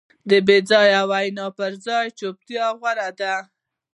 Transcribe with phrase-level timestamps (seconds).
[0.29, 3.35] د بېځایه وینا پر ځای چوپتیا غوره ده.